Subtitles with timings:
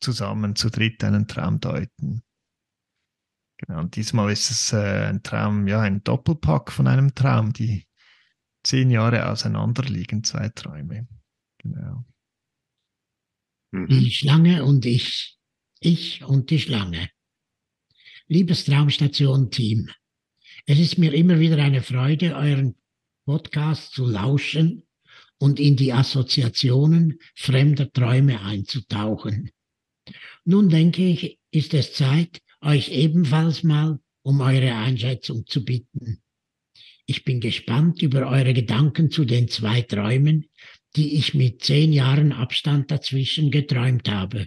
[0.00, 2.24] zusammen zu dritt einen Traum deuten.
[3.66, 7.86] Genau, und diesmal ist es äh, ein Traum, ja, ein Doppelpack von einem Traum, die
[8.62, 11.06] zehn Jahre auseinander liegen, zwei Träume.
[11.58, 12.04] Genau.
[13.72, 13.88] Mhm.
[13.88, 15.38] Die Schlange und ich.
[15.80, 17.10] Ich und die Schlange.
[18.28, 19.90] Liebes Traumstation-Team,
[20.66, 22.76] es ist mir immer wieder eine Freude, euren
[23.24, 24.86] Podcast zu lauschen
[25.38, 29.50] und in die Assoziationen fremder Träume einzutauchen.
[30.44, 36.22] Nun denke ich, ist es Zeit, euch ebenfalls mal um eure Einschätzung zu bitten.
[37.06, 40.46] Ich bin gespannt über eure Gedanken zu den zwei Träumen,
[40.96, 44.46] die ich mit zehn Jahren Abstand dazwischen geträumt habe.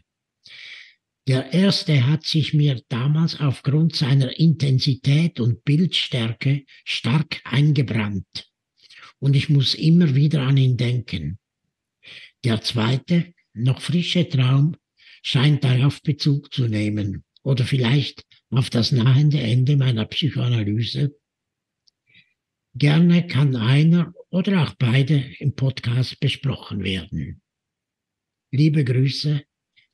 [1.28, 8.52] Der erste hat sich mir damals aufgrund seiner Intensität und Bildstärke stark eingebrannt.
[9.20, 11.40] Und ich muss immer wieder an ihn denken.
[12.44, 14.76] Der zweite, noch frische Traum,
[15.22, 21.16] scheint darauf Bezug zu nehmen oder vielleicht auf das nahende Ende meiner Psychoanalyse.
[22.76, 27.42] Gerne kann einer oder auch beide im Podcast besprochen werden.
[28.52, 29.44] Liebe Grüße,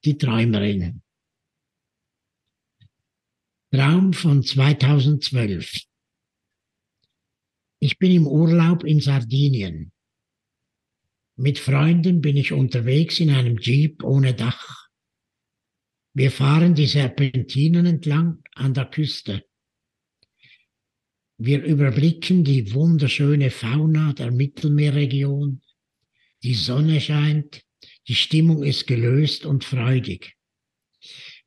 [0.05, 1.01] die Träumerin.
[3.71, 5.81] Traum von 2012.
[7.81, 9.91] Ich bin im Urlaub in Sardinien.
[11.35, 14.88] Mit Freunden bin ich unterwegs in einem Jeep ohne Dach.
[16.13, 19.43] Wir fahren die Serpentinen entlang an der Küste.
[21.37, 25.61] Wir überblicken die wunderschöne Fauna der Mittelmeerregion.
[26.43, 27.63] Die Sonne scheint,
[28.07, 30.35] die Stimmung ist gelöst und freudig.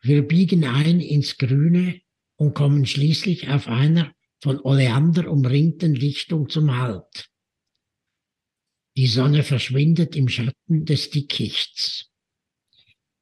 [0.01, 2.01] Wir biegen ein ins Grüne
[2.37, 7.31] und kommen schließlich auf einer von Oleander umringten Lichtung zum Halt.
[8.97, 12.12] Die Sonne verschwindet im Schatten des Dickichts.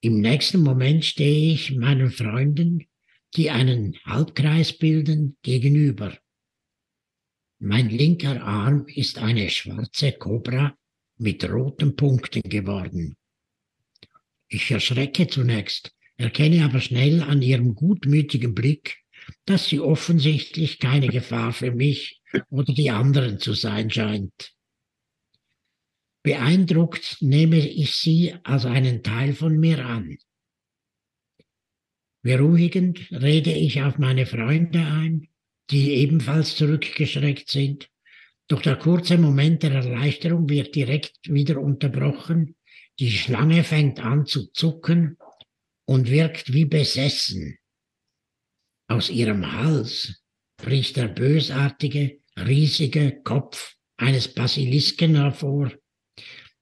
[0.03, 2.87] Im nächsten Moment stehe ich meinen Freunden,
[3.37, 6.17] die einen Halbkreis bilden, gegenüber.
[7.59, 10.75] Mein linker Arm ist eine schwarze Kobra
[11.19, 13.17] mit roten Punkten geworden.
[14.49, 18.97] Ich erschrecke zunächst, erkenne aber schnell an ihrem gutmütigen Blick,
[19.45, 24.55] dass sie offensichtlich keine Gefahr für mich oder die anderen zu sein scheint.
[26.23, 30.19] Beeindruckt nehme ich sie als einen Teil von mir an.
[32.23, 35.29] Beruhigend rede ich auf meine Freunde ein,
[35.71, 37.89] die ebenfalls zurückgeschreckt sind.
[38.49, 42.57] Doch der kurze Moment der Erleichterung wird direkt wieder unterbrochen.
[42.99, 45.17] Die Schlange fängt an zu zucken
[45.87, 47.57] und wirkt wie besessen.
[48.89, 50.23] Aus ihrem Hals
[50.59, 55.71] bricht der bösartige, riesige Kopf eines Basilisken hervor,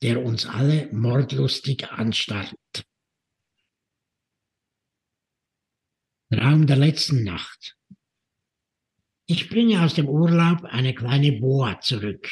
[0.02, 2.54] der uns alle mordlustig anstarrt.
[6.30, 7.76] Traum der letzten Nacht.
[9.26, 12.30] Ich bringe aus dem Urlaub eine kleine Boa zurück.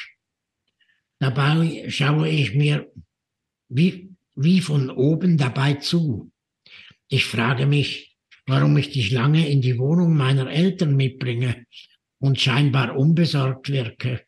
[1.19, 2.93] Dabei schaue ich mir
[3.69, 6.31] wie, wie von oben dabei zu.
[7.09, 8.17] Ich frage mich,
[8.47, 11.67] warum ich die Schlange in die Wohnung meiner Eltern mitbringe
[12.19, 14.27] und scheinbar unbesorgt wirke.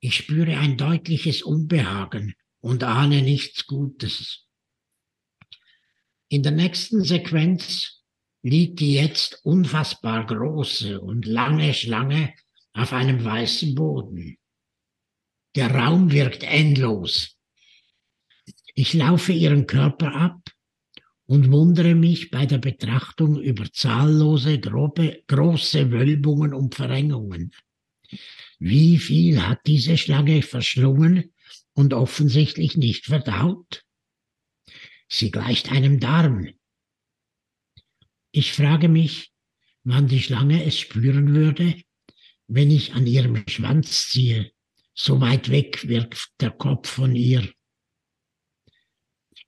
[0.00, 4.46] Ich spüre ein deutliches Unbehagen und ahne nichts Gutes.
[6.28, 8.02] In der nächsten Sequenz
[8.40, 12.32] liegt die jetzt unfassbar große und lange Schlange
[12.72, 14.38] auf einem weißen Boden.
[15.54, 17.36] Der Raum wirkt endlos.
[18.74, 20.40] Ich laufe ihren Körper ab
[21.26, 27.52] und wundere mich bei der Betrachtung über zahllose, grobe, große Wölbungen und Verengungen.
[28.58, 31.33] Wie viel hat diese Schlange verschlungen
[31.74, 33.84] und offensichtlich nicht verdaut?
[35.08, 36.48] Sie gleicht einem Darm.
[38.30, 39.32] Ich frage mich,
[39.84, 41.80] wann die Schlange es spüren würde,
[42.46, 44.50] wenn ich an ihrem Schwanz ziehe.
[44.94, 47.52] So weit weg wirkt der Kopf von ihr.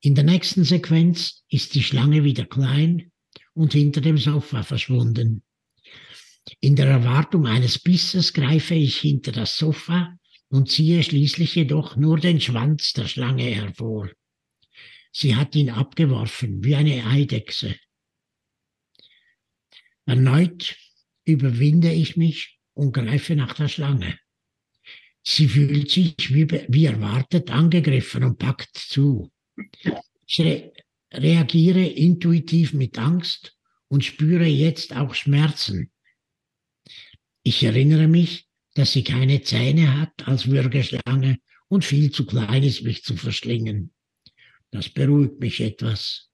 [0.01, 3.13] In der nächsten Sequenz ist die Schlange wieder klein
[3.55, 5.43] und hinter dem Sofa verschwunden.
[6.61, 10.17] In der Erwartung eines Bisses greife ich hinter das Sofa
[10.49, 14.11] und ziehe schließlich jedoch nur den Schwanz der Schlange hervor.
[15.13, 17.77] Sie hat ihn abgeworfen wie eine Eidechse.
[20.05, 20.77] Erneut
[21.25, 24.19] überwinde ich mich und greife nach der Schlange.
[25.23, 29.33] Sie fühlt sich wie, wie erwartet angegriffen und packt zu.
[30.27, 30.73] Ich re
[31.13, 33.57] reagiere intuitiv mit Angst
[33.89, 35.91] und spüre jetzt auch Schmerzen.
[37.43, 38.47] Ich erinnere mich,
[38.77, 41.39] dass sie keine Zähne hat als Würgeschlange
[41.69, 43.93] und viel zu klein ist, mich zu verschlingen.
[44.71, 46.31] Das beruhigt mich etwas.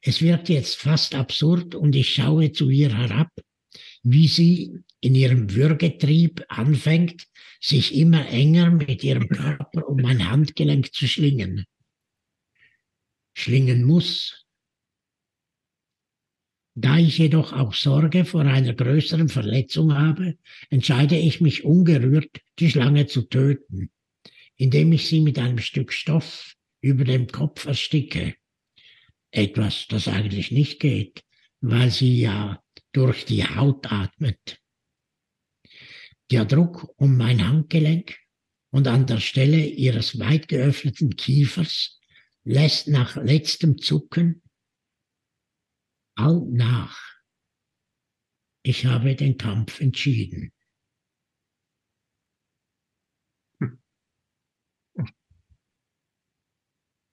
[0.00, 3.28] Es wird jetzt fast absurd und ich schaue zu ihr herab,
[4.02, 7.26] wie sie in ihrem Würgetrieb anfängt,
[7.60, 11.66] sich immer enger mit ihrem Körper um mein Handgelenk zu schlingen.
[13.34, 14.45] Schlingen muss.
[16.78, 20.36] Da ich jedoch auch Sorge vor einer größeren Verletzung habe,
[20.68, 23.90] entscheide ich mich ungerührt, die Schlange zu töten,
[24.56, 28.34] indem ich sie mit einem Stück Stoff über dem Kopf ersticke.
[29.30, 31.24] Etwas, das eigentlich nicht geht,
[31.62, 32.62] weil sie ja
[32.92, 34.60] durch die Haut atmet.
[36.30, 38.18] Der Druck um mein Handgelenk
[38.68, 41.98] und an der Stelle ihres weit geöffneten Kiefers
[42.44, 44.42] lässt nach letztem Zucken
[46.16, 46.98] all nach.
[48.62, 50.50] Ich habe den Kampf entschieden.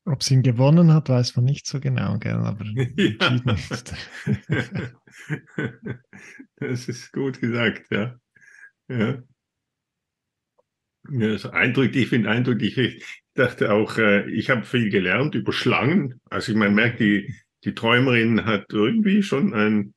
[0.06, 2.34] Ob sie ihn gewonnen hat, weiß man nicht so genau, gell?
[2.36, 2.84] aber Ja.
[3.30, 3.94] entschieden ist.
[6.58, 8.18] Das ist gut gesagt, ja.
[8.90, 9.24] Ja.
[11.10, 12.78] Ja, also eindrücklich, ich finde eindrücklich.
[12.78, 13.04] Ich
[13.34, 16.22] dachte auch, äh, ich habe viel gelernt über Schlangen.
[16.30, 17.34] Also man merkt, die,
[17.65, 19.94] die Träumerin hat irgendwie schon ein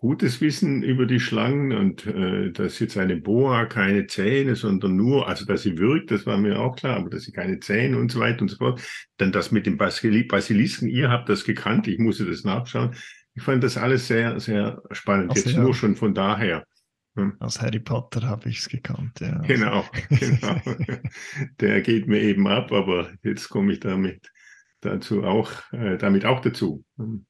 [0.00, 5.28] gutes Wissen über die Schlangen und äh, dass jetzt eine Boa keine Zähne, sondern nur,
[5.28, 8.10] also dass sie wirkt, das war mir auch klar, aber dass sie keine Zähne und
[8.10, 8.80] so weiter und so fort.
[9.18, 12.94] Dann das mit dem Basili Basilisken, ihr habt das gekannt, ich musste das nachschauen.
[13.34, 15.62] Ich fand das alles sehr, sehr spannend, Also jetzt ja.
[15.62, 16.64] nur schon von daher.
[17.38, 19.38] Aus Harry Potter habe ich es gekannt, ja.
[19.40, 20.60] Genau, genau.
[21.60, 24.30] Der geht mir eben ab, aber jetzt komme ich damit
[24.80, 26.84] dazu auch, äh, damit auch dazu.
[26.96, 27.26] Hm.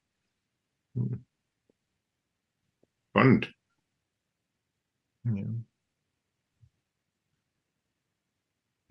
[0.95, 1.25] Hm.
[3.11, 3.53] Spannend.
[5.25, 5.45] Ja.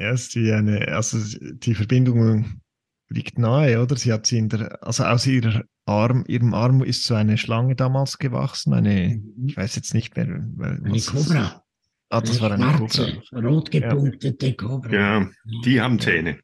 [0.01, 2.61] Ja, ist die eine, also die Verbindung
[3.09, 3.97] liegt nahe, oder?
[3.97, 7.75] Sie hat sie in der, also aus ihrer Arm, ihrem Arm ist so eine Schlange
[7.75, 11.63] damals gewachsen, eine, ich weiß jetzt nicht mehr, weil, Eine Kobra.
[12.09, 13.47] Ah, das war eine schwarze, Kobra.
[13.47, 14.89] rot gepunktete Kobra.
[14.89, 15.31] Genau,
[15.65, 16.39] die haben Zähne,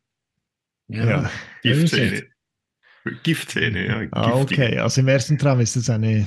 [0.88, 1.30] Ja.
[1.62, 2.24] Giftzähne.
[3.24, 4.08] Giftzähne, ja.
[4.12, 4.80] Ah, giftige okay.
[4.80, 6.25] Also im ersten Traum ist es eine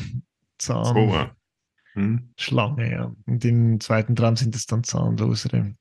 [0.59, 1.35] Zahnschlange.
[1.95, 2.33] Hm.
[2.79, 3.15] ja.
[3.27, 5.75] Und im zweiten Traum sind es dann zahnlosere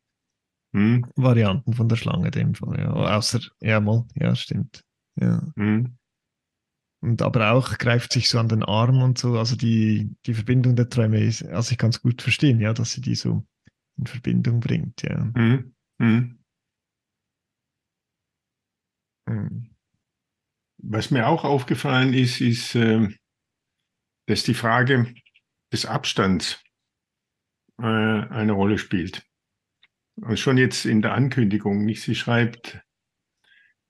[0.74, 1.06] Hm.
[1.16, 2.92] Varianten von der Schlange, dem Fall, ja.
[2.92, 4.84] Außer, ja, mal, ja, stimmt.
[5.16, 5.42] Ja.
[5.56, 5.98] Hm.
[7.00, 9.38] Und aber auch greift sich so an den Arm und so.
[9.38, 12.92] Also die, die Verbindung der Träume ist, also ich kann es gut verstehen, ja, dass
[12.92, 13.46] sie die so
[13.98, 15.32] in Verbindung bringt, ja.
[15.36, 15.74] Hm.
[16.00, 16.38] Hm.
[19.28, 19.70] Mhm.
[20.98, 23.18] Was mir auch aufgefallen ist, ist, ähm,
[24.26, 25.14] dass die Frage
[25.72, 26.60] des Abstands
[27.80, 29.24] äh, eine Rolle spielt.
[30.16, 32.02] Und schon jetzt in der Ankündigung, nicht?
[32.02, 32.82] Sie schreibt,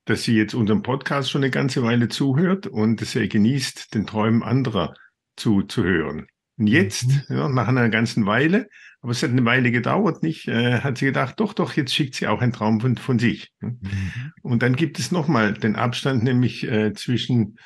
[0.04, 4.44] dass sie jetzt unserem Podcast schon eine ganze Weile zuhört und sehr genießt, den Träumen
[4.44, 4.94] anderer
[5.38, 6.28] zuzuhören.
[6.58, 7.36] Und jetzt, Mhm.
[7.38, 8.68] ja, nach einer ganzen Weile,
[9.02, 12.16] aber es hat eine Weile gedauert, nicht, äh, hat sie gedacht, doch, doch, jetzt schickt
[12.16, 13.52] sie auch einen Traum von, von sich.
[13.60, 13.80] Mhm.
[14.42, 17.58] Und dann gibt es nochmal den Abstand, nämlich äh, zwischen,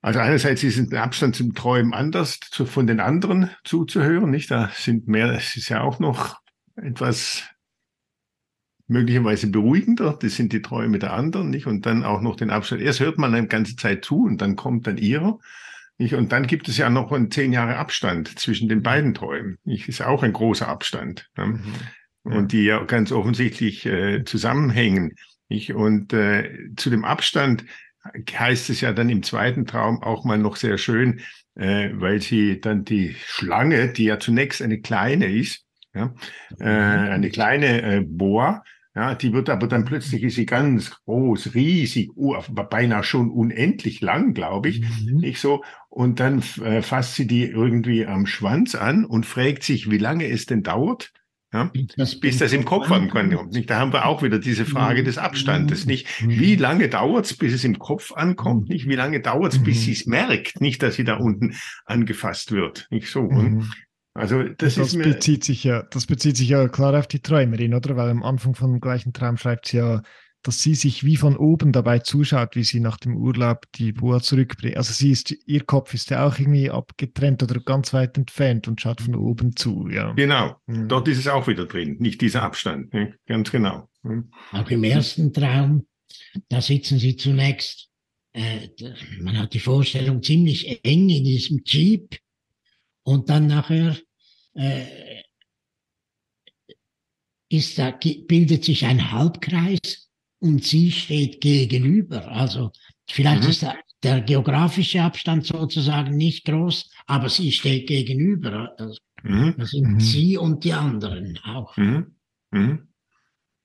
[0.00, 4.50] also einerseits ist der Abstand zum Träumen anders, zu, von den anderen zuzuhören, nicht?
[4.50, 6.40] Da sind mehr, es ist ja auch noch
[6.76, 7.44] etwas
[8.86, 11.66] möglicherweise beruhigender, das sind die Träume der anderen, nicht?
[11.66, 12.80] Und dann auch noch den Abstand.
[12.80, 15.38] Erst hört man eine ganze Zeit zu und dann kommt dann ihrer.
[16.00, 16.14] Nicht?
[16.14, 19.58] Und dann gibt es ja noch einen zehn Jahre Abstand zwischen den beiden Träumen.
[19.64, 19.86] Nicht?
[19.86, 21.28] Ist auch ein großer Abstand.
[21.36, 21.60] Ne?
[22.24, 22.36] Ja.
[22.36, 25.14] und die ja ganz offensichtlich äh, zusammenhängen.
[25.48, 27.66] Ich, und äh, zu dem Abstand
[28.32, 31.20] heißt es ja dann im zweiten Traum auch mal noch sehr schön,
[31.54, 36.14] äh, weil sie dann die Schlange, die ja zunächst eine kleine ist, ja,
[36.58, 41.54] äh, eine kleine äh, Boa, ja, die wird aber dann plötzlich ist sie ganz groß,
[41.54, 42.10] riesig,
[42.70, 45.18] beinahe schon unendlich lang, glaube ich, mhm.
[45.18, 45.62] nicht so.
[45.88, 50.28] Und dann äh, fasst sie die irgendwie am Schwanz an und fragt sich, wie lange
[50.28, 51.12] es denn dauert,
[51.52, 53.52] ja, das bis das im Kopf ankommt.
[53.52, 53.70] Nicht?
[53.70, 55.84] Da haben wir auch wieder diese Frage des Abstandes.
[55.84, 56.30] Nicht, mhm.
[56.30, 58.68] wie lange dauert es, bis es im Kopf ankommt?
[58.68, 59.80] Nicht, wie lange dauert es, bis mhm.
[59.80, 60.60] sie es merkt?
[60.60, 61.56] Nicht, dass sie da unten
[61.86, 62.86] angefasst wird.
[62.90, 63.22] Nicht so.
[63.22, 63.68] Und
[64.14, 67.96] also das, das bezieht sich ja, das bezieht sich ja klar auf die Träumerin, oder?
[67.96, 70.02] Weil am Anfang von dem gleichen Traum schreibt sie ja,
[70.42, 74.20] dass sie sich wie von oben dabei zuschaut, wie sie nach dem Urlaub die Boa
[74.20, 74.76] zurückbringt.
[74.76, 78.80] Also sie ist, ihr Kopf ist ja auch irgendwie abgetrennt oder ganz weit entfernt und
[78.80, 79.88] schaut von oben zu.
[79.88, 80.12] Ja.
[80.14, 80.88] Genau, mhm.
[80.88, 83.16] dort ist es auch wieder drin, nicht dieser Abstand, ne?
[83.26, 83.88] ganz genau.
[84.02, 84.30] Mhm.
[84.52, 85.86] Auch im ersten Traum,
[86.48, 87.90] da sitzen sie zunächst,
[88.32, 88.68] äh,
[89.20, 92.16] man hat die Vorstellung ziemlich eng in diesem Jeep
[93.02, 93.96] und dann nachher
[94.54, 95.22] äh,
[97.48, 102.28] ist da, bildet sich ein Halbkreis und sie steht gegenüber.
[102.28, 102.70] Also
[103.08, 103.50] vielleicht mhm.
[103.50, 108.74] ist da der geografische Abstand sozusagen nicht groß, aber sie steht gegenüber.
[108.78, 109.54] Also, mhm.
[109.58, 110.00] Das sind mhm.
[110.00, 111.76] sie und die anderen auch.
[111.76, 112.14] Mhm.
[112.50, 112.88] Mhm.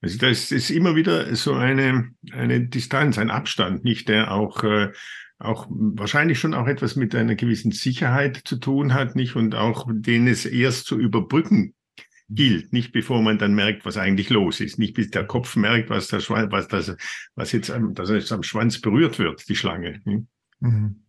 [0.02, 4.92] Also das ist immer wieder so eine, eine Distanz, ein Abstand, nicht der auch äh,
[5.38, 9.36] auch wahrscheinlich schon auch etwas mit einer gewissen Sicherheit zu tun hat, nicht?
[9.36, 11.74] Und auch den es erst zu überbrücken
[12.30, 15.90] gilt, nicht bevor man dann merkt, was eigentlich los ist, nicht bis der Kopf merkt,
[15.90, 16.96] was der Schwanz, was das,
[17.36, 20.02] was jetzt am, dass jetzt am Schwanz berührt wird, die Schlange.
[20.60, 21.06] Mhm.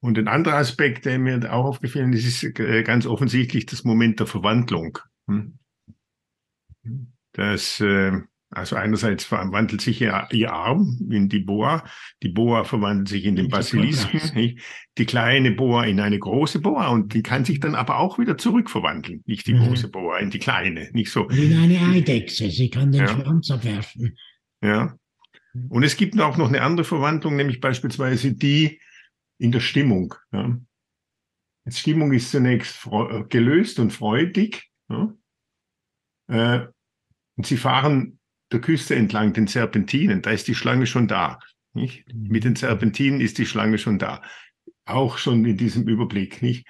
[0.00, 4.20] Und ein anderer Aspekt, der mir auch aufgefallen ist, ist äh, ganz offensichtlich das Moment
[4.20, 4.98] der Verwandlung.
[5.26, 5.58] Hm?
[7.32, 8.20] Das, äh,
[8.54, 11.84] also einerseits verwandelt sich ihr, ihr, Arm in die Boa,
[12.22, 14.60] die Boa verwandelt sich in den Basilisken,
[14.98, 18.38] die kleine Boa in eine große Boa und die kann sich dann aber auch wieder
[18.38, 19.66] zurückverwandeln, nicht die mhm.
[19.66, 21.28] große Boa in die kleine, nicht so.
[21.28, 23.08] In eine Eidechse, sie kann den ja.
[23.08, 24.16] Schwanz abwerfen.
[24.62, 24.96] Ja.
[25.68, 28.80] Und es gibt auch noch eine andere Verwandlung, nämlich beispielsweise die
[29.38, 30.14] in der Stimmung.
[30.32, 30.56] Ja.
[31.66, 32.88] Die Stimmung ist zunächst
[33.28, 34.70] gelöst und freudig.
[34.88, 35.14] Ja.
[36.28, 36.66] Äh,
[37.36, 38.18] und sie fahren
[38.54, 41.38] der Küste entlang, den Serpentinen, da ist die Schlange schon da.
[41.74, 42.04] Nicht?
[42.14, 44.22] Mit den Serpentinen ist die Schlange schon da.
[44.86, 46.40] Auch schon in diesem Überblick.
[46.40, 46.66] Nicht?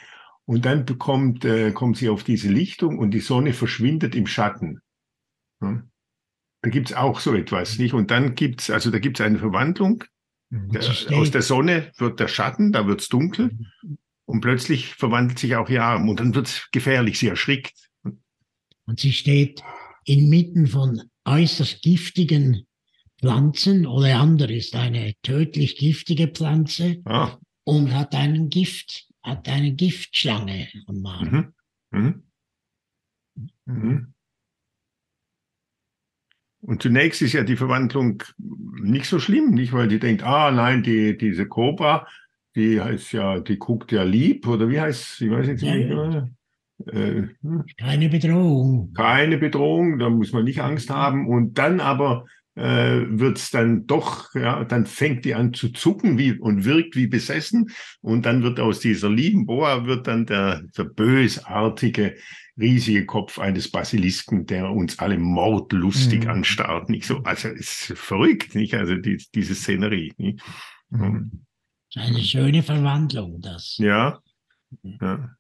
[0.47, 4.81] Und dann bekommt, äh, kommt sie auf diese Lichtung und die Sonne verschwindet im Schatten.
[5.61, 5.83] Ja?
[6.63, 7.79] Da gibt's auch so etwas.
[7.79, 7.93] Nicht?
[7.93, 10.05] Und dann gibt's also da gibt's eine Verwandlung.
[10.51, 10.83] Der,
[11.19, 13.51] aus der Sonne wird der Schatten, da wird's dunkel.
[14.25, 16.09] Und plötzlich verwandelt sich auch ihr Arm.
[16.09, 17.91] Und dann wird's gefährlich, sie erschrickt.
[18.87, 19.63] Und sie steht
[20.05, 22.67] inmitten von äußerst giftigen
[23.19, 23.87] Pflanzen.
[23.87, 27.39] Oleander ist eine tödlich giftige Pflanze ah.
[27.65, 31.55] und hat einen Gift, hat eine Giftschlange am Arm.
[31.91, 31.99] Mhm.
[31.99, 32.23] Mhm.
[33.67, 34.15] Mhm.
[36.61, 40.83] Und zunächst ist ja die Verwandlung nicht so schlimm, nicht weil die denkt, ah nein,
[40.83, 42.07] die, diese Cobra,
[42.57, 45.27] die heißt ja, die guckt ja lieb, oder wie heißt sie?
[45.27, 45.91] Ich weiß jetzt nicht.
[45.91, 46.29] Ja.
[46.87, 47.29] Äh,
[47.79, 48.93] keine Bedrohung.
[48.95, 51.29] Keine Bedrohung, da muss man nicht Angst haben.
[51.29, 52.27] Und dann aber
[52.57, 56.97] äh, wird es dann doch, ja, dann fängt die an zu zucken wie, und wirkt
[56.97, 57.71] wie besessen.
[58.01, 62.17] Und dann wird aus dieser lieben Boa wird dann der, der bösartige,
[62.57, 66.31] riesige Kopf eines Basilisken, der uns alle mordlustig mhm.
[66.31, 66.89] anstarrt.
[66.89, 68.75] Nicht so, also ist verrückt, nicht?
[68.75, 70.13] Also die, diese Szenerie.
[70.17, 70.41] Nicht?
[70.91, 71.45] Mhm.
[71.97, 73.77] Eine schöne Verwandlung, das.
[73.79, 74.21] Ja.
[74.83, 75.31] ja.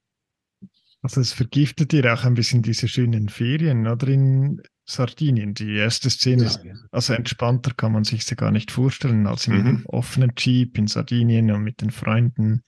[1.05, 5.53] Also es vergiftet dir auch ein bisschen diese schönen Ferien, oder in Sardinien.
[5.53, 6.61] Die erste Szene ja, ist,
[6.93, 9.85] also entspannter kann man sich sie gar nicht vorstellen, als im mhm.
[9.85, 12.63] offenen Jeep in Sardinien und mit den Freunden.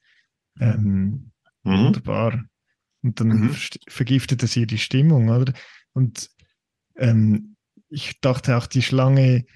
[0.60, 1.70] Ähm, mhm.
[1.78, 2.44] Wunderbar.
[3.02, 3.56] Und dann mhm.
[3.88, 5.54] vergiftet es ihr die Stimmung, oder?
[5.94, 6.28] Und
[6.96, 7.56] ähm,
[7.88, 9.46] ich dachte auch, die Schlange,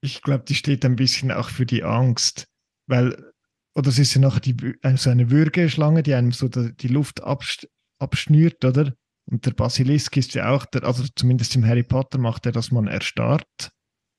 [0.00, 2.48] ich glaube, die steht ein bisschen auch für die Angst,
[2.88, 3.32] weil,
[3.76, 7.68] oder es ist ja noch die, also eine Würgeschlange, die einem so die Luft abst
[7.98, 8.92] abschnürt, oder?
[9.26, 12.70] Und der Basilisk ist ja auch, der, also zumindest im Harry Potter macht er, dass
[12.70, 13.70] man erstarrt,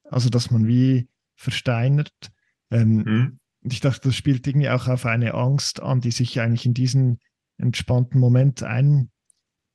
[0.04, 2.32] also dass man wie versteinert.
[2.72, 3.40] Ähm, mhm.
[3.64, 6.74] Und ich dachte, das spielt irgendwie auch auf eine Angst an, die sich eigentlich in
[6.74, 7.20] diesen
[7.58, 9.10] entspannten Moment ein,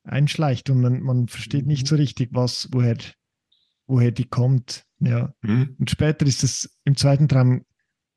[0.05, 2.97] einschleicht und man, man versteht nicht so richtig, was, woher,
[3.87, 4.85] woher die kommt.
[5.01, 5.35] Ja.
[5.43, 5.77] Mhm.
[5.79, 7.65] Und später ist es im zweiten Traum,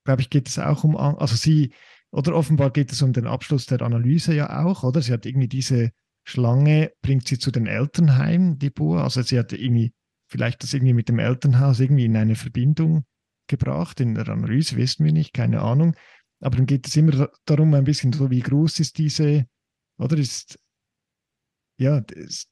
[0.04, 1.74] glaube ich, geht es auch um, also sie
[2.15, 5.01] oder offenbar geht es um den Abschluss der Analyse ja auch, oder?
[5.01, 5.91] Sie hat irgendwie diese
[6.24, 9.03] Schlange, bringt sie zu den Elternheim, die Boa.
[9.03, 9.93] Also sie hat irgendwie
[10.27, 13.03] vielleicht das irgendwie mit dem Elternhaus irgendwie in eine Verbindung
[13.48, 14.00] gebracht.
[14.00, 15.93] In der Analyse wissen wir nicht, keine Ahnung.
[16.39, 19.45] Aber dann geht es immer darum, ein bisschen so, wie groß ist diese,
[19.98, 20.57] oder ist,
[21.77, 22.01] ja,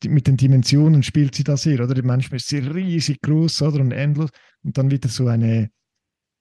[0.05, 2.03] mit den Dimensionen spielt sie das hier, oder?
[2.03, 3.79] Manchmal ist sie riesig groß, oder?
[3.79, 4.29] Und endlos.
[4.61, 5.71] Und dann wieder so eine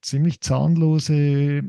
[0.03, 1.63] ziemlich zahnlose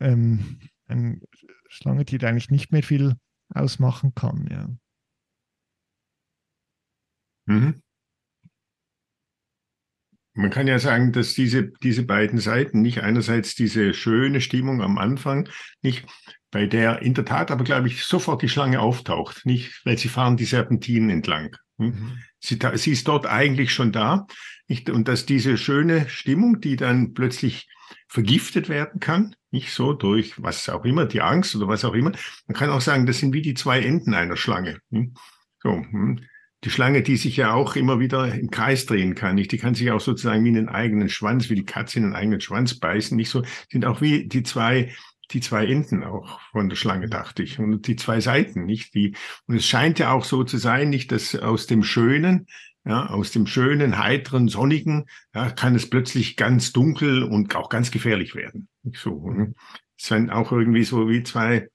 [0.00, 0.58] ähm,
[0.92, 1.20] eine
[1.68, 3.14] Schlange, die eigentlich nicht mehr viel
[3.54, 4.68] ausmachen kann, ja.
[7.46, 7.82] Mhm.
[10.34, 14.96] Man kann ja sagen, dass diese, diese beiden Seiten, nicht einerseits diese schöne Stimmung am
[14.96, 15.48] Anfang,
[15.82, 16.06] nicht
[16.50, 20.08] bei der in der Tat aber, glaube ich, sofort die Schlange auftaucht, nicht, weil sie
[20.08, 21.56] fahren die Serpentinen entlang.
[21.78, 21.86] Hm?
[21.86, 22.18] Mhm.
[22.38, 24.26] Sie, sie, ist dort eigentlich schon da.
[24.68, 24.90] Nicht?
[24.90, 27.68] Und dass diese schöne Stimmung, die dann plötzlich
[28.08, 32.12] vergiftet werden kann, nicht so durch was auch immer, die Angst oder was auch immer.
[32.46, 34.78] Man kann auch sagen, das sind wie die zwei Enden einer Schlange.
[34.90, 35.14] Hm?
[35.62, 36.20] So, hm?
[36.64, 39.50] die Schlange, die sich ja auch immer wieder im Kreis drehen kann, nicht?
[39.50, 42.14] Die kann sich auch sozusagen wie in den eigenen Schwanz, wie die Katze in den
[42.14, 44.92] eigenen Schwanz beißen, nicht so, sind auch wie die zwei,
[45.30, 47.58] die zwei Enden auch von der Schlange, dachte ich.
[47.58, 48.94] Und die zwei Seiten, nicht?
[48.94, 52.46] Die, und es scheint ja auch so zu sein, nicht, dass aus dem Schönen,
[52.84, 57.90] ja, aus dem schönen, heiteren, sonnigen, ja, kann es plötzlich ganz dunkel und auch ganz
[57.90, 58.68] gefährlich werden.
[58.92, 59.54] So, ne?
[59.96, 61.68] Es scheint auch irgendwie so wie zwei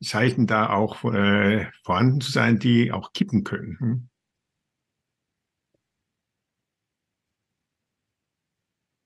[0.00, 3.78] Seiten da auch äh, vorhanden zu sein, die auch kippen können.
[3.78, 4.08] Hm?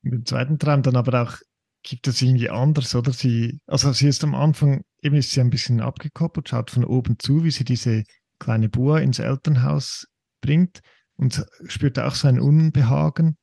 [0.05, 1.38] Im zweiten Traum dann aber auch
[1.85, 3.12] gibt es irgendwie anders, oder?
[3.12, 7.19] Sie, also sie ist am Anfang, eben ist sie ein bisschen abgekoppelt, schaut von oben
[7.19, 8.05] zu, wie sie diese
[8.41, 10.09] kleine Boa ins Elternhaus
[10.41, 10.81] bringt
[11.17, 13.37] und spürt auch so ein Unbehagen.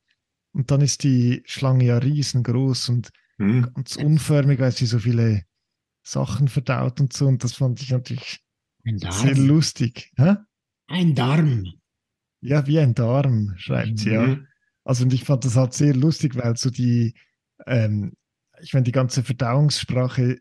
[0.52, 3.72] Und dann ist die Schlange ja riesengroß und mhm.
[3.74, 5.44] ganz unförmig, weil sie so viele
[6.02, 7.26] Sachen verdaut und so.
[7.26, 8.40] Und das fand ich natürlich
[8.84, 10.12] sehr lustig.
[10.16, 10.34] Hä?
[10.88, 11.64] Ein Darm.
[12.40, 13.96] Ja, wie ein Darm, schreibt mhm.
[13.96, 14.26] sie, ja.
[14.26, 14.46] Mhm.
[14.84, 17.14] Also und ich fand das halt sehr lustig, weil so die,
[17.66, 18.14] ähm,
[18.62, 20.38] ich meine, die ganze Verdauungssprache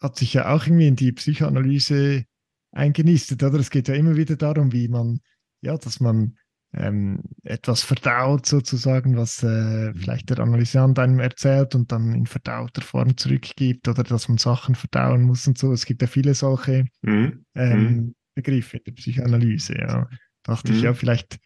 [0.00, 2.24] hat sich ja auch irgendwie in die Psychoanalyse
[2.72, 3.58] eingenistet, oder?
[3.58, 5.20] Es geht ja immer wieder darum, wie man,
[5.60, 6.36] ja, dass man
[6.72, 12.80] ähm, etwas verdaut sozusagen, was äh, vielleicht der Analysant einem erzählt und dann in verdauter
[12.80, 15.72] Form zurückgibt oder dass man Sachen verdauen muss und so.
[15.72, 17.44] Es gibt ja viele solche mhm.
[17.54, 18.14] Ähm, mhm.
[18.34, 20.08] Begriffe in der Psychoanalyse, ja.
[20.44, 20.78] Dachte mhm.
[20.78, 21.38] ich ja, vielleicht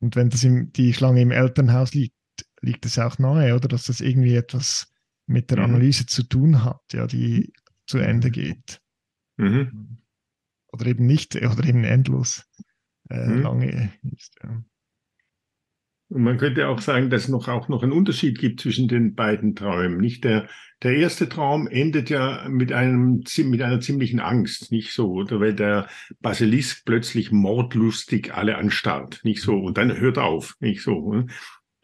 [0.00, 2.14] und wenn das im, die Schlange im Elternhaus liegt,
[2.60, 3.68] liegt es auch nahe, oder?
[3.68, 4.92] Dass das irgendwie etwas
[5.28, 5.64] mit der mhm.
[5.64, 7.52] Analyse zu tun hat, ja, die
[7.86, 8.80] zu Ende geht.
[9.36, 9.98] Mhm.
[10.72, 12.44] Oder eben nicht, oder eben endlos
[13.10, 13.42] äh, mhm.
[13.42, 14.34] lange ist.
[14.42, 14.62] Ja.
[16.10, 19.14] Und man könnte auch sagen, dass es noch auch noch einen Unterschied gibt zwischen den
[19.14, 19.98] beiden Träumen.
[19.98, 20.48] Nicht der,
[20.82, 25.38] der erste Traum endet ja mit einem, mit einer ziemlichen Angst, nicht so, oder?
[25.38, 25.86] Weil der
[26.20, 31.24] Basilisk plötzlich mordlustig alle anstarrt, nicht so, und dann hört auf, nicht so.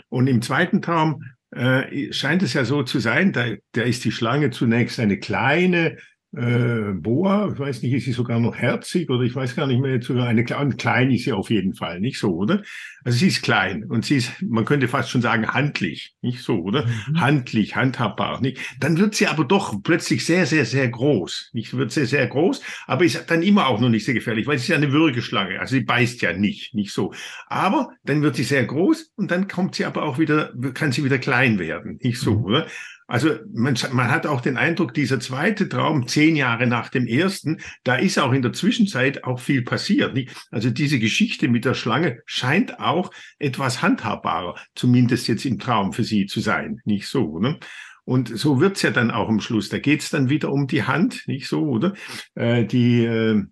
[0.09, 1.23] Und im zweiten Traum
[1.55, 5.97] äh, scheint es ja so zu sein, da, da ist die Schlange zunächst eine kleine,
[6.37, 9.81] äh, Boa, ich weiß nicht, ist sie sogar noch herzig oder ich weiß gar nicht
[9.81, 12.63] mehr, sogar eine kleine, klein ist sie auf jeden Fall, nicht so, oder?
[13.05, 16.61] Also sie ist klein und sie ist, man könnte fast schon sagen, handlich, nicht so,
[16.61, 16.87] oder?
[16.87, 17.21] Mhm.
[17.21, 18.59] Handlich, handhabbar, nicht?
[18.81, 21.77] Dann wird sie aber doch plötzlich sehr, sehr, sehr groß, nicht?
[21.77, 24.65] Wird sehr, sehr groß, aber ist dann immer auch noch nicht sehr gefährlich, weil sie
[24.65, 27.13] ist ja eine Würgeschlange, also sie beißt ja nicht, nicht so.
[27.47, 31.05] Aber dann wird sie sehr groß und dann kommt sie aber auch wieder, kann sie
[31.05, 32.45] wieder klein werden, nicht so, mhm.
[32.45, 32.67] oder?
[33.07, 37.61] Also man, man hat auch den Eindruck, dieser zweite Traum, zehn Jahre nach dem ersten,
[37.83, 40.15] da ist auch in der Zwischenzeit auch viel passiert.
[40.15, 40.35] Nicht?
[40.51, 46.05] Also diese Geschichte mit der Schlange scheint auch etwas handhabbarer, zumindest jetzt im Traum für
[46.05, 46.81] sie zu sein.
[46.85, 47.59] Nicht so, ne?
[48.07, 49.71] Und so wird's ja dann auch am Schluss.
[49.71, 51.95] Da geht's dann wieder um die Hand, nicht so, oder?
[52.35, 53.43] Äh, die, äh,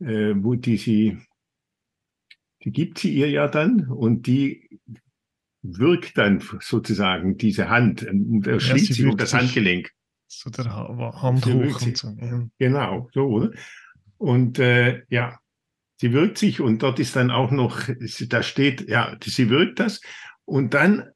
[0.00, 1.18] äh, wo die sie,
[2.62, 4.80] die gibt sie ihr ja dann und die
[5.78, 9.90] wirkt dann sozusagen diese Hand und er schließt ja, sich um das Handgelenk.
[10.26, 12.16] So der Hand hoch und so.
[12.20, 12.46] Ja.
[12.58, 13.50] Genau, so, oder?
[14.18, 15.38] Und äh, ja,
[15.98, 17.80] sie wirkt sich und dort ist dann auch noch,
[18.28, 20.00] da steht, ja, sie wirkt das
[20.44, 21.10] und dann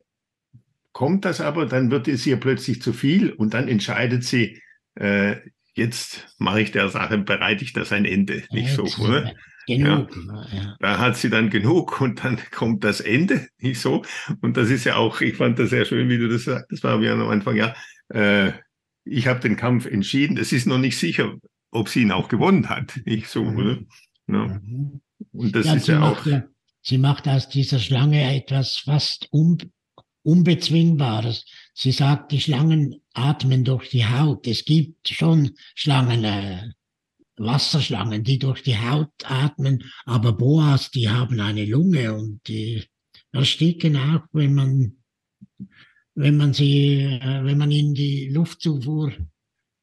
[0.93, 4.61] kommt das aber, dann wird es ihr plötzlich zu viel und dann entscheidet sie,
[4.97, 5.37] äh,
[5.75, 9.35] jetzt mache ich der Sache, bereite ich das ein Ende, nicht so, oder?
[9.77, 10.17] Genug.
[10.27, 10.47] Ja.
[10.53, 10.77] ja.
[10.81, 14.05] Da hat sie dann genug und dann kommt das Ende, nicht so.
[14.41, 16.67] Und das ist ja auch, ich fand das sehr schön, wie du das sagst.
[16.71, 17.75] Das war mir am Anfang, ja,
[18.09, 18.53] äh,
[19.05, 20.37] ich habe den Kampf entschieden.
[20.37, 21.35] Es ist noch nicht sicher,
[21.71, 23.57] ob sie ihn auch gewonnen hat, nicht so, mhm.
[23.57, 23.79] oder?
[24.27, 24.61] Ja.
[24.61, 25.01] Mhm.
[25.33, 26.27] Und das ist ja auch.
[26.83, 29.59] Sie macht aus dieser Schlange etwas fast un,
[30.23, 31.45] Unbezwingbares.
[31.75, 34.47] Sie sagt, die Schlangen atmen durch die Haut.
[34.47, 36.71] Es gibt schon Schlangen, äh,
[37.41, 42.85] Wasserschlangen, die durch die Haut atmen, aber Boas, die haben eine Lunge und die
[43.33, 44.97] ersticken auch, wenn man,
[46.15, 49.13] wenn man sie, äh, wenn man ihnen die Luftzufuhr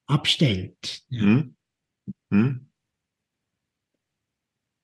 [0.05, 1.01] abstellt.
[1.09, 1.21] Ja.
[1.21, 1.55] Hm?
[2.31, 2.69] Hm?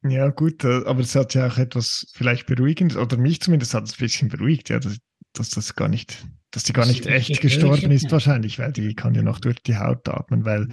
[0.05, 3.85] Ja, gut, äh, aber es hat ja auch etwas vielleicht beruhigendes, oder mich zumindest hat
[3.85, 4.97] es ein bisschen beruhigt, ja, dass,
[5.33, 8.11] dass das gar nicht, dass die gar nicht echt gestorben ist ja.
[8.11, 10.67] wahrscheinlich, weil die kann ja noch durch die Haut atmen, weil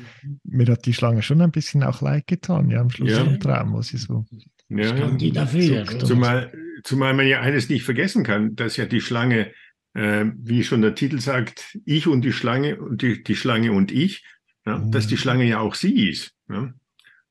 [0.44, 3.24] mir hat die Schlange schon ein bisschen auch leid getan, ja, am Schluss Ja.
[3.24, 4.26] vom Traum, wo sie so.
[4.68, 5.84] Ja, kann die dafür.
[5.98, 6.52] Zumal,
[6.84, 9.52] zumal man ja eines nicht vergessen kann, dass ja die Schlange,
[9.94, 13.90] äh, wie schon der Titel sagt, ich und die Schlange und die, die Schlange und
[13.90, 14.24] ich,
[14.66, 14.92] ja, Mhm.
[14.92, 16.34] dass die Schlange ja auch sie ist.
[16.48, 16.72] Ja?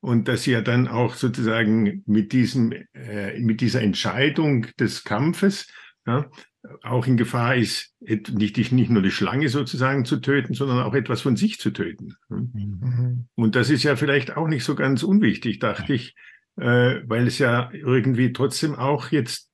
[0.02, 5.68] Und dass sie ja dann auch sozusagen mit diesem, äh, mit dieser Entscheidung des Kampfes
[6.08, 6.26] ja,
[6.84, 11.22] auch in Gefahr ist, nicht, nicht nur die Schlange sozusagen zu töten, sondern auch etwas
[11.22, 12.16] von sich zu töten.
[12.30, 12.38] Ja?
[12.38, 13.28] Mhm.
[13.36, 16.16] Und das ist ja vielleicht auch nicht so ganz unwichtig, dachte ich,
[16.58, 19.50] äh, weil es ja irgendwie trotzdem auch jetzt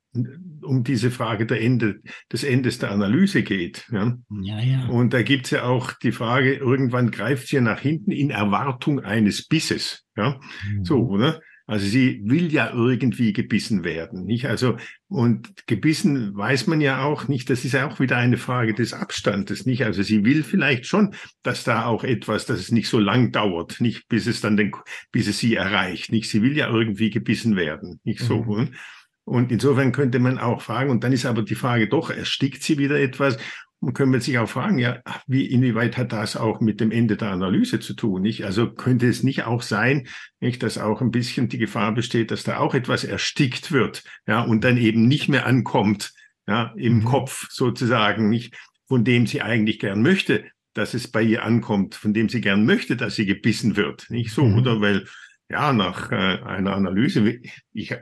[0.62, 3.86] um diese Frage der Ende, des Endes der Analyse geht.
[3.92, 4.18] Ja?
[4.42, 4.88] Ja, ja.
[4.88, 9.48] Und da gibt's ja auch die Frage, irgendwann greift sie nach hinten in Erwartung eines
[9.48, 10.06] Bisses.
[10.16, 10.40] Ja?
[10.82, 11.42] So, oder?
[11.68, 14.46] Also sie will ja irgendwie gebissen werden, nicht?
[14.46, 18.76] Also, und gebissen weiß man ja auch nicht, das ist ja auch wieder eine Frage
[18.76, 19.84] des Abstandes, nicht?
[19.84, 23.82] Also sie will vielleicht schon, dass da auch etwas, dass es nicht so lang dauert,
[23.82, 24.74] nicht bis es dann den,
[25.12, 26.30] bis es sie erreicht, nicht?
[26.30, 28.76] Sie will ja irgendwie gebissen werden, nicht so, Mhm.
[29.28, 32.78] Und insofern könnte man auch fragen, und dann ist aber die Frage doch, erstickt sie
[32.78, 33.38] wieder etwas?
[33.82, 37.18] Und können wir sich auch fragen, ja, wie, inwieweit hat das auch mit dem Ende
[37.18, 38.22] der Analyse zu tun?
[38.24, 38.44] Nicht?
[38.46, 40.08] Also könnte es nicht auch sein,
[40.40, 44.42] nicht, dass auch ein bisschen die Gefahr besteht, dass da auch etwas erstickt wird, ja,
[44.42, 46.14] und dann eben nicht mehr ankommt,
[46.48, 47.06] ja, im Mhm.
[47.06, 48.56] Kopf sozusagen, nicht,
[48.88, 52.66] von dem sie eigentlich gern möchte, dass es bei ihr ankommt, von dem sie gern
[52.66, 54.58] möchte, dass sie gebissen wird, nicht so, Mhm.
[54.60, 54.82] oder?
[54.82, 55.06] Weil,
[55.50, 57.40] ja, nach äh, einer Analyse,
[57.74, 57.96] ich,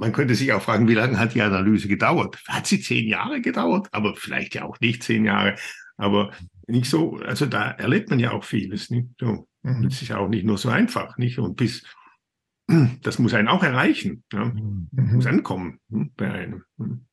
[0.00, 2.42] man könnte sich auch fragen, wie lange hat die Analyse gedauert?
[2.48, 3.88] Hat sie zehn Jahre gedauert?
[3.92, 5.54] Aber vielleicht ja auch nicht zehn Jahre.
[5.96, 6.32] Aber
[6.66, 8.90] nicht so, also da erlebt man ja auch vieles.
[8.90, 9.08] Nicht?
[9.20, 9.46] So.
[9.62, 9.82] Mhm.
[9.84, 11.16] Das ist ja auch nicht nur so einfach.
[11.18, 11.38] Nicht?
[11.38, 11.84] Und bis,
[13.02, 14.24] das muss einen auch erreichen.
[14.32, 14.46] Ja?
[14.46, 14.88] Mhm.
[14.92, 16.64] Muss ankommen hm, bei einem.
[16.78, 17.06] Hm.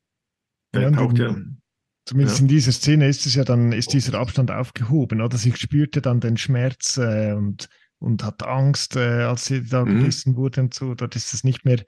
[0.72, 1.28] Da Ja, taucht ja.
[1.28, 1.60] in-
[2.06, 2.42] Zumindest Ja.
[2.42, 5.36] in dieser Szene ist es ja dann, ist dieser Abstand aufgehoben, oder?
[5.36, 9.98] Sie spürte dann den Schmerz äh, und, und hat Angst, äh, als sie da Mhm.
[9.98, 10.94] gebissen wurde und so.
[10.94, 11.84] Dort ist es nicht mehr,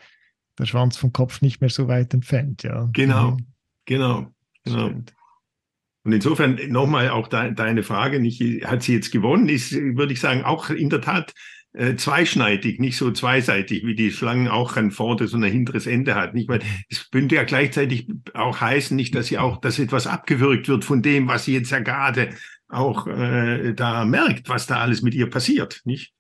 [0.61, 2.89] der Schwanz vom Kopf nicht mehr so weit entfernt, ja.
[2.93, 3.33] Genau.
[3.33, 3.47] Mhm.
[3.87, 4.33] Genau.
[4.65, 4.87] genau.
[4.89, 5.15] Stimmt.
[6.05, 10.21] Und insofern nochmal auch de, deine Frage, nicht, hat sie jetzt gewonnen, ist, würde ich
[10.21, 11.35] sagen, auch in der Tat
[11.73, 16.15] äh, zweischneidig, nicht so zweiseitig, wie die Schlangen auch ein vorderes und ein hinteres Ende
[16.15, 16.35] hat.
[16.35, 20.69] Nicht, weil es könnte ja gleichzeitig auch heißen, nicht, dass sie auch, dass etwas abgewürgt
[20.69, 22.31] wird von dem, was sie jetzt ja gerade
[22.69, 26.13] auch äh, da merkt, was da alles mit ihr passiert, nicht?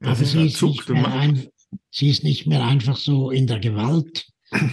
[0.00, 1.46] Also Ja, sie ist, zuckt und macht- ein,
[1.90, 4.26] sie ist nicht mehr einfach so in der Gewalt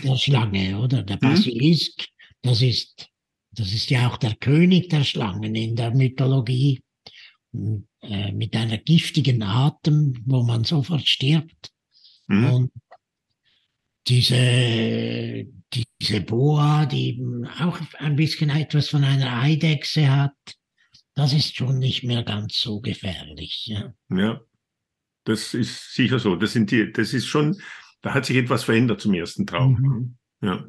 [0.04, 1.04] der Schlange, oder?
[1.04, 1.20] Der Mhm.
[1.22, 2.08] Basilisk,
[2.42, 3.10] das ist,
[3.52, 6.82] das ist ja auch der König der Schlangen in der Mythologie,
[7.54, 11.72] äh, mit einer giftigen Atem, wo man sofort stirbt.
[12.28, 12.46] Hm?
[12.46, 12.72] Und
[14.08, 15.46] diese,
[16.02, 20.36] diese Boa, die eben auch ein bisschen etwas von einer Eidechse hat,
[21.16, 23.68] das ist schon nicht mehr ganz so gefährlich.
[23.68, 23.94] Ja.
[24.10, 24.42] Ja,
[25.24, 26.36] das ist sicher so.
[26.36, 27.58] Das sind die, das ist schon,
[28.02, 30.18] da hat sich etwas verändert zum ersten Traum.
[30.42, 30.48] Mhm.
[30.48, 30.66] Ja.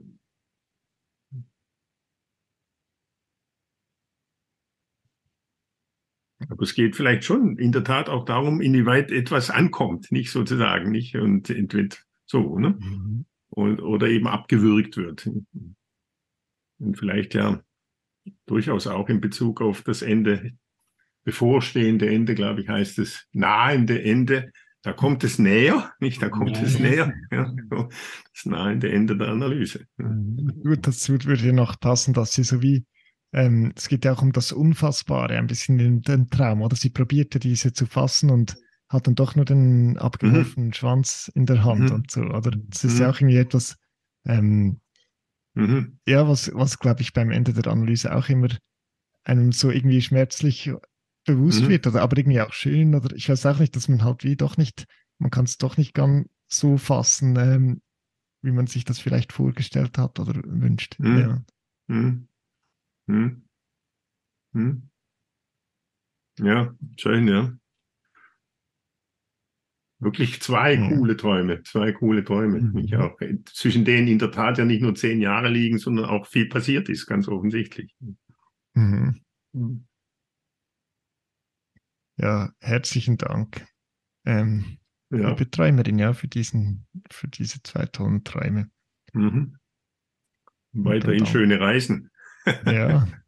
[6.50, 10.90] Aber es geht vielleicht schon in der Tat auch darum, inwieweit etwas ankommt, nicht sozusagen,
[10.90, 12.76] nicht und entweder so, ne?
[12.78, 13.26] Mhm.
[13.48, 15.30] Und, oder eben abgewürgt wird.
[16.78, 17.62] Und vielleicht ja
[18.46, 20.52] durchaus auch in Bezug auf das Ende,
[21.24, 24.52] bevorstehende Ende, glaube ich, heißt es nahende Ende.
[24.82, 26.22] Da kommt es näher, nicht?
[26.22, 26.80] Da kommt Ja, es ja.
[26.80, 27.14] näher.
[27.32, 29.86] Ja, das nahende Ende der Analyse.
[29.98, 30.14] Ja.
[30.62, 32.84] Gut, dazu würde noch passen, dass sie so wie,
[33.32, 36.76] ähm, es geht ja auch um das Unfassbare, ein bisschen in den Traum, oder?
[36.76, 38.56] Sie probierte diese zu fassen und
[38.90, 41.94] hat dann doch nur den abgeworfenen Schwanz in der Hand Mhm.
[41.96, 42.50] und so, oder?
[42.68, 43.12] Das ist ja Mhm.
[43.12, 43.76] auch irgendwie etwas,
[44.26, 44.80] ähm,
[45.54, 45.98] Mhm.
[46.06, 48.48] ja, was, was glaube ich beim Ende der Analyse auch immer
[49.24, 50.70] einem so irgendwie schmerzlich
[51.24, 51.68] bewusst Mhm.
[51.68, 54.36] wird, oder aber irgendwie auch schön, oder ich weiß auch nicht, dass man halt wie
[54.36, 54.86] doch nicht,
[55.18, 57.80] man kann es doch nicht ganz so fassen, ähm,
[58.42, 60.96] wie man sich das vielleicht vorgestellt hat oder wünscht.
[60.98, 61.18] Mhm.
[61.18, 61.44] Ja.
[61.88, 62.28] Hm.
[63.08, 63.42] Hm.
[64.54, 64.90] Hm.
[66.40, 67.56] Ja, schön, ja.
[70.00, 70.88] Wirklich zwei Ja.
[70.88, 72.60] coole Träume, zwei coole Träume.
[72.60, 72.94] Mhm.
[72.94, 76.46] Auch, zwischen denen in der Tat ja nicht nur zehn Jahre liegen, sondern auch viel
[76.48, 77.94] passiert ist, ganz offensichtlich.
[78.74, 79.20] Mhm.
[82.16, 83.66] Ja, herzlichen Dank,
[84.24, 84.78] ähm,
[85.10, 85.30] Ja.
[85.30, 88.70] liebe Träumerin, ja, für diesen, für diese zwei tollen Träume.
[89.12, 89.58] Mhm.
[90.72, 92.10] Weiterhin schöne Reisen.
[92.66, 93.06] Ja.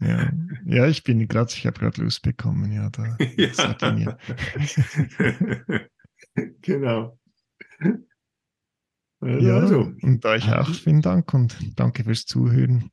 [0.00, 0.32] Ja,
[0.64, 4.18] ja ich bin gerade, ich habe gerade Lust bekommen, ja, da ja.
[6.60, 7.16] genau.
[9.20, 9.92] Also, ja, also.
[10.02, 12.90] und euch auch vielen Dank und danke fürs Zuhören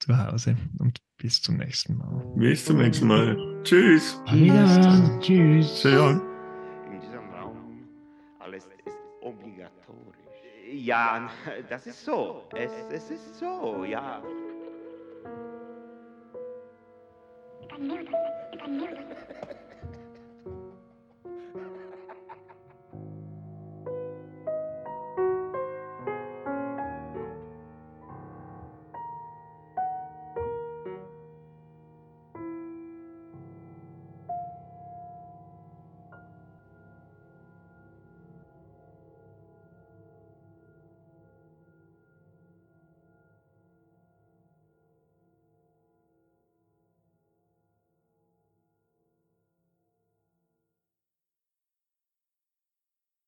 [0.00, 2.24] zu Hause und bis zum nächsten Mal.
[2.34, 3.36] Bis zum nächsten Mal.
[3.62, 4.18] Tschüss.
[4.32, 5.82] Ja, tschüss.
[5.82, 6.10] Ja.
[6.10, 7.86] In diesem Raum
[8.38, 10.16] alles ist obligatorisch.
[10.72, 11.30] Ja,
[11.68, 12.44] das ist so.
[12.54, 14.22] Es, es ist so, ja.
[17.60, 17.86] Ich kann